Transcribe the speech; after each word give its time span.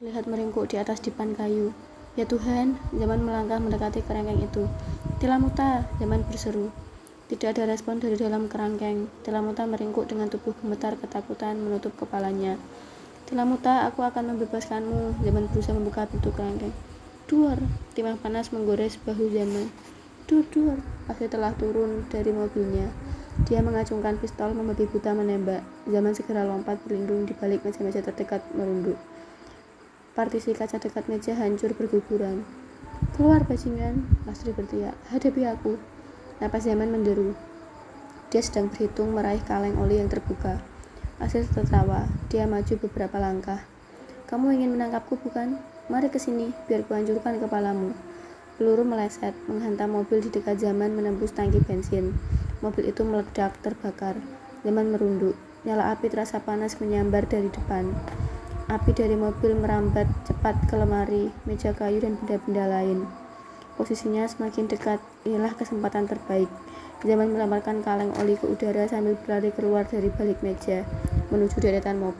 Lihat 0.00 0.24
meringkuk 0.24 0.64
di 0.64 0.80
atas 0.80 1.04
dipan 1.04 1.36
kayu. 1.36 1.76
Ya 2.16 2.24
Tuhan, 2.24 2.80
Zaman 2.88 3.20
melangkah 3.20 3.60
mendekati 3.60 4.00
kerangkeng 4.00 4.40
itu. 4.40 4.64
Tilamuta, 5.20 5.92
Zaman 6.00 6.24
berseru. 6.24 6.72
Tidak 7.28 7.52
ada 7.52 7.68
respon 7.68 8.00
dari 8.00 8.16
dalam 8.16 8.48
kerangkeng. 8.48 9.12
Tilamuta 9.20 9.68
meringkuk 9.68 10.08
dengan 10.08 10.32
tubuh 10.32 10.56
gemetar 10.56 10.96
ketakutan 10.96 11.60
menutup 11.60 11.92
kepalanya. 12.00 12.56
Tilamuta, 13.28 13.84
aku 13.92 14.00
akan 14.00 14.32
membebaskanmu. 14.32 15.20
Zaman 15.20 15.52
berusaha 15.52 15.76
membuka 15.76 16.08
pintu 16.08 16.32
kerangkeng. 16.32 16.72
Duar, 17.28 17.60
timah 17.92 18.16
panas 18.16 18.56
menggores 18.56 18.96
bahu 19.04 19.28
Zaman. 19.28 19.68
Dur, 20.24 20.48
dur, 20.48 20.80
Asri 21.12 21.28
telah 21.28 21.52
turun 21.60 22.08
dari 22.08 22.32
mobilnya. 22.32 22.88
Dia 23.44 23.60
mengacungkan 23.60 24.16
pistol, 24.16 24.56
membabi 24.56 24.88
buta 24.88 25.12
menembak. 25.12 25.60
Zaman 25.84 26.16
segera 26.16 26.48
lompat 26.48 26.80
berlindung 26.88 27.28
di 27.28 27.36
balik 27.36 27.68
meja-meja 27.68 28.00
terdekat 28.00 28.40
merunduk. 28.56 28.96
Partisi 30.10 30.50
kaca 30.50 30.82
dekat 30.82 31.06
meja 31.06 31.38
hancur 31.38 31.70
berguguran. 31.70 32.42
Keluar 33.14 33.46
bajingan, 33.46 34.10
Astri 34.26 34.50
berteriak. 34.50 34.98
Hadapi 35.06 35.46
aku. 35.46 35.78
Napas 36.42 36.66
Zaman 36.66 36.90
menderu. 36.90 37.38
Dia 38.34 38.42
sedang 38.42 38.74
berhitung 38.74 39.14
meraih 39.14 39.38
kaleng 39.46 39.78
oli 39.78 40.02
yang 40.02 40.10
terbuka. 40.10 40.58
Astri 41.22 41.46
tertawa. 41.46 42.10
Dia 42.26 42.50
maju 42.50 42.74
beberapa 42.74 43.22
langkah. 43.22 43.62
Kamu 44.26 44.50
ingin 44.50 44.74
menangkapku 44.74 45.14
bukan? 45.14 45.62
Mari 45.86 46.10
ke 46.10 46.18
sini, 46.18 46.50
biar 46.66 46.82
kuhancurkan 46.90 47.38
kepalamu. 47.38 47.94
Peluru 48.58 48.82
meleset, 48.82 49.34
menghantam 49.46 49.94
mobil 49.94 50.26
di 50.26 50.30
dekat 50.34 50.58
Zaman 50.58 50.90
menembus 50.90 51.30
tangki 51.30 51.62
bensin. 51.62 52.18
Mobil 52.66 52.90
itu 52.90 53.06
meledak, 53.06 53.54
terbakar. 53.62 54.18
Zaman 54.66 54.90
merunduk. 54.90 55.38
Nyala 55.62 55.94
api 55.94 56.10
terasa 56.10 56.42
panas 56.42 56.82
menyambar 56.82 57.30
dari 57.30 57.46
depan. 57.46 57.94
Api 58.70 58.94
dari 58.94 59.18
mobil 59.18 59.58
merambat 59.58 60.06
cepat 60.22 60.54
ke 60.70 60.78
lemari, 60.78 61.26
meja 61.42 61.74
kayu, 61.74 61.98
dan 61.98 62.14
benda-benda 62.22 62.70
lain. 62.70 63.02
Posisinya 63.74 64.22
semakin 64.30 64.70
dekat, 64.70 65.02
inilah 65.26 65.58
kesempatan 65.58 66.06
terbaik. 66.06 66.46
Zaman 67.02 67.34
melemparkan 67.34 67.82
kaleng 67.82 68.14
oli 68.22 68.38
ke 68.38 68.46
udara 68.46 68.86
sambil 68.86 69.18
berlari 69.18 69.50
keluar 69.50 69.90
dari 69.90 70.06
balik 70.14 70.38
meja, 70.46 70.86
menuju 71.34 71.58
deretan 71.58 71.98
mobil. 71.98 72.14